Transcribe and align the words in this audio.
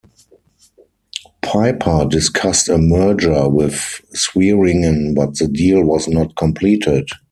Piper 1.43 2.07
discussed 2.09 2.69
a 2.69 2.79
merger 2.79 3.47
with 3.47 4.01
Swearingen 4.15 5.13
but 5.13 5.37
the 5.37 5.47
deal 5.47 5.83
was 5.83 6.07
not 6.07 6.35
completed. 6.37 7.07